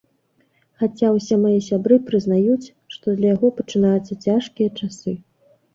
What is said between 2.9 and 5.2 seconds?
што для яго пачынаюцца цяжкі часы.